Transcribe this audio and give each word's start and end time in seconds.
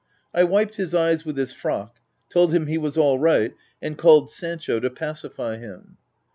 I 0.33 0.43
wiped 0.45 0.77
his 0.77 0.95
eyes 0.95 1.25
with 1.25 1.37
his 1.37 1.53
frock, 1.53 1.97
told 2.33 2.53
him 2.53 2.65
he 2.65 2.79
was 2.79 2.97
ail 2.97 3.19
right, 3.19 3.53
and 3.83 3.99
called 3.99 4.31
Sancho 4.31 4.79
to 4.79 4.89
pacify 4.89 5.57
him. 5.57 5.97